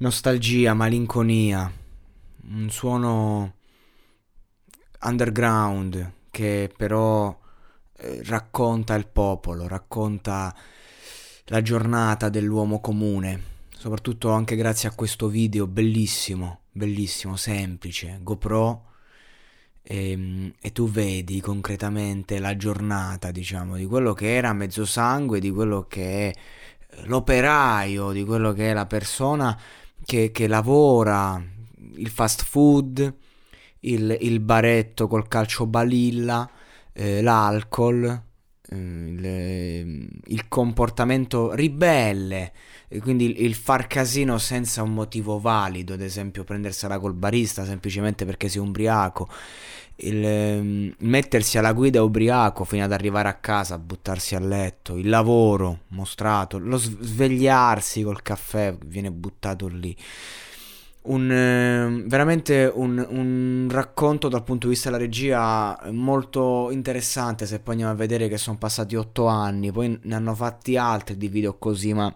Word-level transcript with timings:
Nostalgia, 0.00 0.72
malinconia, 0.72 1.70
un 2.48 2.70
suono 2.70 3.56
underground 5.02 6.12
che 6.30 6.72
però 6.74 7.38
eh, 7.98 8.22
racconta 8.24 8.94
il 8.94 9.06
popolo, 9.08 9.68
racconta 9.68 10.56
la 11.44 11.60
giornata 11.60 12.30
dell'uomo 12.30 12.80
comune, 12.80 13.42
soprattutto 13.76 14.30
anche 14.30 14.56
grazie 14.56 14.88
a 14.88 14.94
questo 14.94 15.28
video 15.28 15.66
bellissimo, 15.66 16.60
bellissimo, 16.72 17.36
semplice, 17.36 18.20
GoPro 18.22 18.92
e, 19.82 20.12
ehm, 20.12 20.54
e, 20.62 20.72
tu 20.72 20.88
vedi 20.88 21.42
concretamente 21.42 22.38
la 22.38 22.56
giornata, 22.56 23.30
diciamo, 23.30 23.76
di 23.76 23.84
quello 23.84 24.14
che 24.14 24.34
era 24.34 24.54
mezzo 24.54 24.86
sangue, 24.86 25.40
di 25.40 25.50
quello 25.50 25.84
che 25.86 26.30
è 26.30 26.34
l'operaio, 27.04 28.12
di 28.12 28.24
quello 28.24 28.54
che 28.54 28.70
è 28.70 28.72
la 28.72 28.86
persona 28.86 29.60
che, 30.10 30.32
che 30.32 30.48
lavora, 30.48 31.40
il 31.94 32.08
fast 32.08 32.42
food, 32.42 33.14
il, 33.78 34.16
il 34.22 34.40
baretto 34.40 35.06
col 35.06 35.28
calcio 35.28 35.66
balilla, 35.66 36.50
eh, 36.92 37.22
l'alcol, 37.22 38.20
il, 38.70 40.08
il, 40.26 40.48
comportamento 40.48 41.52
ribelle, 41.54 42.52
quindi 43.00 43.26
il, 43.26 43.44
il, 43.44 43.54
far 43.54 43.86
casino 43.86 44.38
senza 44.38 44.82
un 44.82 44.92
motivo 44.92 45.40
valido, 45.40 45.94
ad 45.94 46.00
esempio 46.00 46.44
prendersela 46.44 46.98
col 46.98 47.14
barista 47.14 47.64
semplicemente 47.64 48.24
perché 48.24 48.48
sei 48.48 48.60
ubriaco, 48.60 49.28
il, 49.96 50.24
ehm, 50.24 50.94
mettersi 51.00 51.58
alla 51.58 51.72
guida 51.72 52.02
ubriaco 52.02 52.64
fino 52.64 52.84
ad 52.84 52.92
arrivare 52.92 53.28
a 53.28 53.34
casa, 53.34 53.78
buttarsi 53.78 54.34
a 54.34 54.40
letto, 54.40 54.96
il 54.96 55.08
lavoro 55.08 55.80
mostrato, 55.88 56.58
lo 56.58 56.76
svegliarsi 56.76 58.02
col 58.02 58.22
caffè 58.22 58.76
viene 58.86 59.10
buttato 59.10 59.66
lì 59.66 59.96
un, 61.02 61.30
eh, 61.30 62.02
veramente 62.06 62.70
un, 62.72 63.04
un, 63.08 63.68
racconto 63.70 64.28
dal 64.28 64.42
punto 64.42 64.66
di 64.66 64.74
vista 64.74 64.90
della 64.90 65.02
regia 65.02 65.78
molto 65.90 66.70
interessante 66.70 67.46
se 67.46 67.60
poi 67.60 67.74
andiamo 67.74 67.92
a 67.92 67.96
vedere 67.96 68.28
che 68.28 68.36
sono 68.36 68.58
passati 68.58 68.96
otto 68.96 69.26
anni, 69.26 69.72
poi 69.72 69.98
ne 70.02 70.14
hanno 70.14 70.34
fatti 70.34 70.76
altri 70.76 71.16
di 71.16 71.28
video 71.28 71.56
così, 71.56 71.94
ma 71.94 72.14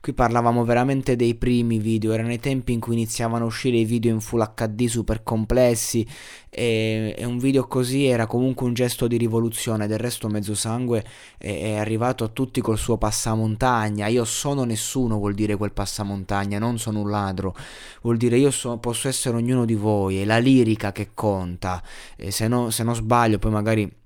qui 0.00 0.14
parlavamo 0.14 0.64
veramente 0.64 1.14
dei 1.14 1.34
primi 1.34 1.78
video, 1.78 2.12
erano 2.12 2.32
i 2.32 2.40
tempi 2.40 2.72
in 2.72 2.80
cui 2.80 2.94
iniziavano 2.94 3.44
a 3.44 3.46
uscire 3.46 3.76
i 3.76 3.84
video 3.84 4.12
in 4.12 4.20
full 4.20 4.42
HD 4.54 4.86
super 4.86 5.22
complessi 5.22 6.06
e, 6.50 7.14
e 7.16 7.24
un 7.24 7.38
video 7.38 7.66
così 7.66 8.06
era 8.06 8.26
comunque 8.26 8.66
un 8.66 8.74
gesto 8.74 9.06
di 9.06 9.16
rivoluzione, 9.16 9.86
del 9.86 9.98
resto 9.98 10.28
Mezzo 10.28 10.54
Sangue 10.54 11.04
è, 11.38 11.60
è 11.60 11.76
arrivato 11.76 12.24
a 12.24 12.28
tutti 12.28 12.60
col 12.60 12.78
suo 12.78 12.96
passamontagna, 12.96 14.06
io 14.06 14.24
sono 14.24 14.64
nessuno 14.64 15.18
vuol 15.18 15.34
dire 15.34 15.56
quel 15.56 15.72
passamontagna, 15.72 16.58
non 16.58 16.78
sono 16.78 17.00
un 17.00 17.10
ladro, 17.10 17.54
vuol 18.00 18.16
dire 18.16 18.21
io 18.36 18.50
so, 18.50 18.78
posso 18.78 19.08
essere 19.08 19.36
ognuno 19.36 19.64
di 19.64 19.74
voi, 19.74 20.20
è 20.20 20.24
la 20.24 20.38
lirica 20.38 20.92
che 20.92 21.10
conta, 21.14 21.82
e 22.16 22.30
se, 22.30 22.48
no, 22.48 22.70
se 22.70 22.82
non 22.82 22.94
sbaglio 22.94 23.38
poi 23.38 23.50
magari 23.50 24.00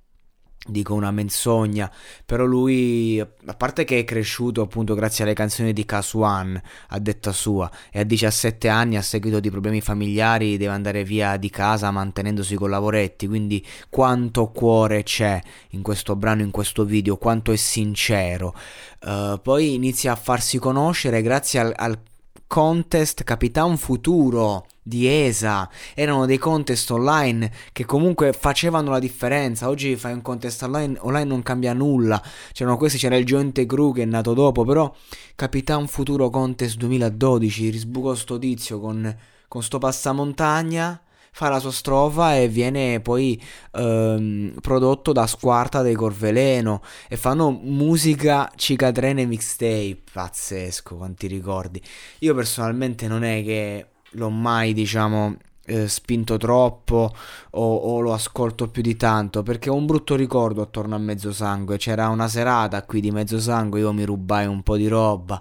dico 0.67 0.95
una 0.95 1.11
menzogna, 1.11 1.91
però 2.25 2.45
lui, 2.45 3.21
a 3.21 3.55
parte 3.55 3.85
che 3.85 3.99
è 3.99 4.05
cresciuto 4.05 4.63
appunto 4.63 4.95
grazie 4.95 5.25
alle 5.25 5.35
canzoni 5.35 5.73
di 5.73 5.87
One, 6.13 6.63
a 6.89 6.99
detta 6.99 7.33
sua, 7.33 7.71
e 7.91 8.01
a 8.01 8.05
17 8.05 8.69
anni 8.69 8.97
a 8.97 9.03
seguito 9.03 9.41
di 9.41 9.51
problemi 9.51 9.81
familiari 9.81 10.57
deve 10.57 10.73
andare 10.73 11.05
via 11.05 11.37
di 11.37 11.51
casa 11.51 11.91
mantenendosi 11.91 12.57
con 12.57 12.71
lavoretti, 12.71 13.27
quindi 13.27 13.65
quanto 13.89 14.51
cuore 14.51 15.03
c'è 15.03 15.41
in 15.71 15.83
questo 15.83 16.17
brano, 16.17 16.43
in 16.43 16.51
questo 16.51 16.85
video, 16.85 17.17
quanto 17.17 17.53
è 17.53 17.57
sincero. 17.57 18.55
Uh, 19.03 19.39
poi 19.41 19.75
inizia 19.75 20.13
a 20.13 20.17
farsi 20.17 20.59
conoscere 20.59 21.23
grazie 21.23 21.61
al, 21.61 21.73
al 21.77 21.99
contest 22.47 23.25
Capitan 23.25 23.77
Futuro 23.77 24.67
di 24.83 25.07
ESA, 25.09 25.69
erano 25.95 26.27
dei 26.27 26.39
contest 26.39 26.91
online 26.93 27.51
che 27.73 27.85
comunque 27.85 28.33
facevano 28.33 28.91
la 28.91 28.99
differenza. 28.99 29.69
Oggi 29.69 29.97
fai 29.97 30.13
un 30.13 30.23
contest 30.23 30.63
online, 30.63 30.97
online 31.01 31.29
non 31.29 31.43
cambia 31.43 31.73
nulla. 31.73 32.23
C'erano 32.53 32.77
questi, 32.77 32.99
c'era 32.99 33.17
il 33.17 33.25
Jointe 33.25 33.67
Crew 33.67 33.93
che 33.93 34.03
è 34.03 34.07
nato 34.07 34.33
dopo, 34.33 34.65
però 34.65 34.93
Capitan 35.35 35.89
Futuro 35.89 36.31
Contest 36.31 36.77
2012, 36.77 37.71
risbuco 37.71 38.15
sto 38.15 38.39
tizio 38.39 38.79
con, 38.79 39.17
con 39.49 39.63
sto 39.63 39.79
passamontagna 39.79 41.01
fa 41.37 41.51
la 41.51 41.59
sua 41.59 41.71
strofa 41.71 42.35
e 42.35 42.49
viene 42.49 43.01
poi 43.01 43.39
ehm, 43.73 44.55
prodotto 44.63 45.13
da 45.13 45.27
Squarta 45.27 45.83
dei 45.83 45.95
Corveleno 45.95 46.81
e 47.11 47.19
fanno 47.19 47.51
musica 47.51 48.51
cicatrene 48.57 49.27
mixtape, 49.27 49.99
pazzesco, 50.15 50.97
quanti 50.97 51.27
ricordi. 51.27 51.79
Io 52.21 52.35
personalmente 52.35 53.07
non 53.07 53.23
è 53.23 53.45
che 53.45 53.87
l'ho 54.13 54.31
mai, 54.31 54.73
diciamo, 54.73 55.37
eh, 55.67 55.89
spinto 55.89 56.39
troppo 56.39 57.13
o, 57.51 57.75
o, 57.75 58.01
lo 58.01 58.15
ascolto 58.15 58.69
più 58.69 58.81
di 58.81 58.97
tanto 58.97 59.43
perché 59.43 59.69
ho 59.69 59.75
un 59.75 59.85
brutto 59.85 60.15
ricordo 60.15 60.63
attorno 60.63 60.95
a 60.95 60.99
Mezzo 60.99 61.35
Sangue. 61.35 61.77
C'era 61.77 62.09
una 62.09 62.29
serata 62.29 62.83
qui 62.85 63.03
di 63.03 63.11
Mezzo 63.11 63.39
Sangue, 63.39 63.81
io 63.81 63.93
mi 63.93 64.05
rubai 64.05 64.47
un 64.47 64.63
po' 64.63 64.79
di 64.79 64.89
roba 64.89 65.39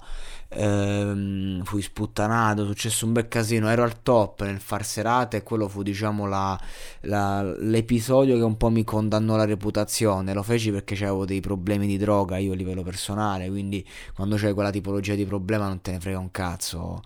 ehm, 0.50 1.64
fui 1.64 1.82
sputtanato, 1.82 2.66
successo 2.66 3.06
un 3.06 3.14
bel 3.14 3.28
casino, 3.28 3.70
ero 3.70 3.84
al 3.84 4.02
top 4.02 4.44
nel 4.44 4.60
far 4.60 4.86
serate 4.86 5.38
e 5.38 5.44
quello 5.44 5.68
fu 5.68 5.84
diciamo 5.84 6.28
la, 6.28 6.60
la, 7.02 7.42
l'episodio 7.44 8.36
che 8.36 8.44
un 8.44 8.58
po' 8.58 8.70
mi 8.70 8.84
condannò 8.84 9.36
la 9.36 9.46
reputazione, 9.46 10.34
lo 10.34 10.44
feci 10.44 10.72
perché 10.72 10.96
avevo 10.96 11.26
dei 11.26 11.40
problemi 11.40 11.88
di 11.88 11.98
droga 11.98 12.38
io 12.38 12.54
a 12.54 12.56
livello 12.56 12.84
personale, 12.84 13.50
quindi 13.50 13.86
quando 14.14 14.36
c'hai 14.38 14.54
quella 14.54 14.72
tipologia 14.72 15.16
di 15.16 15.26
problema 15.26 15.68
non 15.68 15.82
te 15.82 15.92
ne 15.92 16.00
frega 16.00 16.20
un 16.20 16.32
cazzo, 16.32 17.02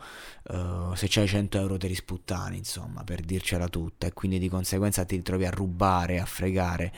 uh, 0.49 0.93
se 0.95 1.07
c'hai 1.09 1.27
100 1.27 1.57
euro 1.57 1.77
te 1.77 1.87
li 1.87 1.95
sputtani 1.95 2.57
insomma 2.57 3.03
per 3.03 3.21
dircela 3.21 3.67
tutta. 3.67 4.07
E 4.07 4.13
quindi 4.13 4.39
di 4.39 4.49
conseguenza 4.49 5.05
ti 5.05 5.15
ritrovi 5.15 5.45
a 5.45 5.49
rubare, 5.49 6.19
a 6.19 6.25
fregare 6.25 6.91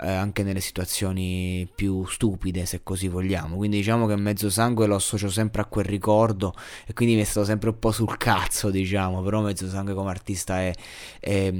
eh, 0.00 0.10
anche 0.10 0.42
nelle 0.42 0.60
situazioni 0.60 1.68
più 1.74 2.04
stupide 2.06 2.66
se 2.66 2.82
così 2.82 3.08
vogliamo, 3.08 3.56
quindi 3.56 3.76
diciamo 3.78 4.06
che 4.06 4.16
mezzo 4.16 4.50
sangue 4.50 4.86
lo 4.86 4.94
associo 4.94 5.28
sempre 5.28 5.62
a 5.62 5.64
quel 5.66 5.81
ricordo 5.82 6.54
e 6.86 6.92
quindi 6.92 7.14
mi 7.14 7.22
è 7.22 7.24
stato 7.24 7.46
sempre 7.46 7.70
un 7.70 7.78
po' 7.78 7.92
sul 7.92 8.16
cazzo, 8.16 8.70
diciamo, 8.70 9.22
però 9.22 9.40
Mezzo 9.40 9.68
Sangue 9.68 9.94
come 9.94 10.10
artista 10.10 10.60
è, 10.60 10.72
è, 11.20 11.52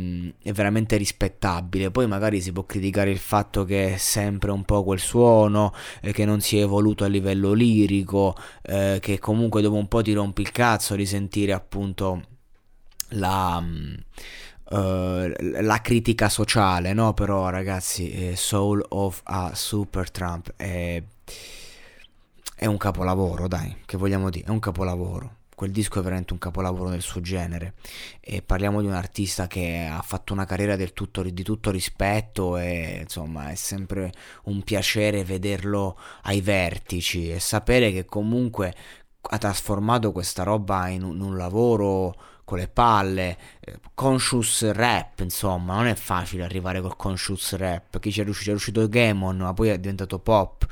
è, 0.42 0.52
veramente 0.52 0.96
rispettabile. 0.96 1.90
Poi 1.90 2.06
magari 2.06 2.40
si 2.40 2.52
può 2.52 2.64
criticare 2.64 3.10
il 3.10 3.18
fatto 3.18 3.64
che 3.64 3.94
è 3.94 3.96
sempre 3.96 4.50
un 4.50 4.64
po' 4.64 4.84
quel 4.84 4.98
suono, 4.98 5.72
eh, 6.00 6.12
che 6.12 6.24
non 6.24 6.40
si 6.40 6.58
è 6.58 6.62
evoluto 6.62 7.04
a 7.04 7.08
livello 7.08 7.52
lirico, 7.52 8.34
eh, 8.62 8.98
che 9.00 9.18
comunque 9.18 9.62
dopo 9.62 9.76
un 9.76 9.88
po' 9.88 10.02
ti 10.02 10.12
rompi 10.12 10.42
il 10.42 10.52
cazzo 10.52 10.94
di 10.94 11.06
sentire 11.06 11.52
appunto 11.52 12.22
la... 13.10 13.62
Uh, 14.72 15.30
la 15.60 15.82
critica 15.82 16.30
sociale, 16.30 16.94
no? 16.94 17.12
Però 17.12 17.50
ragazzi, 17.50 18.10
eh, 18.10 18.36
Soul 18.36 18.82
of 18.88 19.20
a 19.24 19.54
Super 19.54 20.10
Trump 20.10 20.54
è 20.56 21.02
è 22.62 22.66
un 22.66 22.76
capolavoro, 22.76 23.48
dai, 23.48 23.78
che 23.84 23.96
vogliamo 23.96 24.30
dire, 24.30 24.46
è 24.46 24.50
un 24.50 24.60
capolavoro. 24.60 25.38
Quel 25.52 25.72
disco 25.72 25.98
è 25.98 26.02
veramente 26.02 26.32
un 26.32 26.38
capolavoro 26.38 26.90
del 26.90 27.02
suo 27.02 27.20
genere 27.20 27.74
e 28.20 28.40
parliamo 28.40 28.80
di 28.80 28.86
un 28.86 28.92
artista 28.92 29.48
che 29.48 29.88
ha 29.90 30.00
fatto 30.00 30.32
una 30.32 30.44
carriera 30.44 30.76
tutto, 30.92 31.22
di 31.24 31.42
tutto 31.42 31.72
rispetto 31.72 32.56
e 32.56 33.00
insomma 33.02 33.50
è 33.50 33.56
sempre 33.56 34.12
un 34.44 34.62
piacere 34.62 35.24
vederlo 35.24 35.98
ai 36.22 36.40
vertici 36.40 37.32
e 37.32 37.40
sapere 37.40 37.90
che 37.90 38.04
comunque 38.04 38.72
ha 39.20 39.38
trasformato 39.38 40.12
questa 40.12 40.44
roba 40.44 40.86
in 40.86 41.02
un, 41.02 41.16
in 41.16 41.22
un 41.22 41.36
lavoro 41.36 42.14
con 42.44 42.58
le 42.58 42.68
palle, 42.68 43.38
eh, 43.60 43.78
conscious 43.94 44.70
rap, 44.70 45.20
insomma, 45.20 45.76
non 45.76 45.86
è 45.86 45.94
facile 45.94 46.44
arrivare 46.44 46.80
col 46.80 46.96
conscious 46.96 47.54
rap. 47.54 47.98
Chi 47.98 48.12
ci 48.12 48.20
è 48.20 48.24
riuscito? 48.24 48.44
Ci 48.44 48.48
è 48.50 48.52
riuscito 48.52 48.88
Gamon, 48.88 49.38
ma 49.38 49.52
poi 49.52 49.68
è 49.68 49.78
diventato 49.78 50.18
pop. 50.18 50.66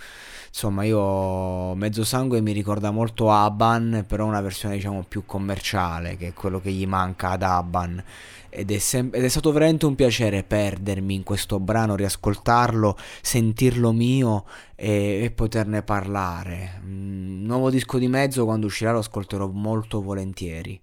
Insomma, 0.53 0.83
io 0.83 1.75
Mezzo 1.77 2.05
Sangue 2.05 2.41
mi 2.41 2.51
ricorda 2.53 2.91
molto 2.91 3.31
Aban, 3.31 4.05
però 4.07 4.27
una 4.27 4.41
versione 4.41 4.75
diciamo 4.75 5.05
più 5.09 5.25
commerciale, 5.25 6.17
che 6.17 6.29
è 6.29 6.33
quello 6.35 6.61
che 6.61 6.73
gli 6.73 6.87
manca 6.87 7.31
ad 7.31 7.43
Aban. 7.43 8.03
Ed 8.49 8.73
è, 8.73 8.79
sem- 8.79 9.11
ed 9.13 9.23
è 9.23 9.29
stato 9.29 9.53
veramente 9.53 9.87
un 9.87 9.95
piacere 9.95 10.43
perdermi 10.43 11.15
in 11.15 11.23
questo 11.23 11.61
brano, 11.61 11.95
riascoltarlo, 11.95 12.97
sentirlo 13.23 13.93
mio 13.93 14.45
e, 14.75 15.21
e 15.23 15.31
poterne 15.31 15.83
parlare. 15.83 16.81
Mm, 16.85 17.45
nuovo 17.45 17.71
disco 17.71 17.99
di 17.99 18.09
mezzo 18.09 18.45
quando 18.45 18.67
uscirà 18.67 18.91
lo 18.91 18.99
ascolterò 18.99 19.47
molto 19.47 20.03
volentieri. 20.03 20.81